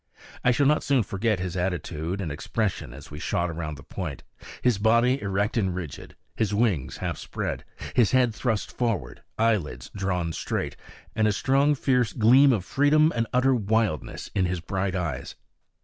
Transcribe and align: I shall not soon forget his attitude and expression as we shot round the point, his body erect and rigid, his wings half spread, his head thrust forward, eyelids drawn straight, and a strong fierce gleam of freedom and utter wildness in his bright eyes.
I 0.43 0.49
shall 0.49 0.65
not 0.65 0.81
soon 0.81 1.03
forget 1.03 1.37
his 1.39 1.55
attitude 1.55 2.21
and 2.21 2.31
expression 2.31 2.91
as 2.91 3.11
we 3.11 3.19
shot 3.19 3.55
round 3.55 3.77
the 3.77 3.83
point, 3.83 4.23
his 4.63 4.79
body 4.79 5.21
erect 5.21 5.57
and 5.57 5.75
rigid, 5.75 6.15
his 6.35 6.55
wings 6.55 6.97
half 6.97 7.19
spread, 7.19 7.63
his 7.95 8.09
head 8.09 8.33
thrust 8.33 8.75
forward, 8.75 9.21
eyelids 9.37 9.91
drawn 9.95 10.33
straight, 10.33 10.75
and 11.15 11.27
a 11.27 11.31
strong 11.31 11.75
fierce 11.75 12.13
gleam 12.13 12.51
of 12.51 12.65
freedom 12.65 13.13
and 13.15 13.27
utter 13.31 13.53
wildness 13.53 14.31
in 14.33 14.45
his 14.47 14.59
bright 14.59 14.95
eyes. 14.95 15.35